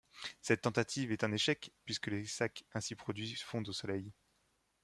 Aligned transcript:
Cette 0.41 0.63
tentative 0.63 1.11
est 1.11 1.23
un 1.23 1.31
échec 1.31 1.71
puisque 1.85 2.07
les 2.07 2.25
sacs 2.25 2.65
ainsi 2.73 2.95
produits 2.95 3.35
fondent 3.35 3.69
au 3.69 3.71
soleil. 3.71 4.11